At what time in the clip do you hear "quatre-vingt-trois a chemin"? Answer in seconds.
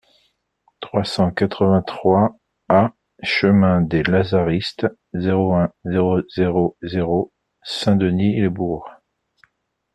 1.29-3.81